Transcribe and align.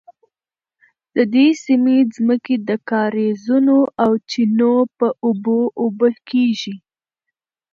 د 1.15 1.17
دې 1.33 1.47
سیمې 1.65 1.97
ځمکې 2.15 2.55
د 2.67 2.69
کاریزونو 2.89 3.77
او 4.03 4.11
چینو 4.29 4.73
په 4.97 5.07
اوبو 5.25 5.59
اوبه 5.81 6.09
کیږي. 6.29 6.75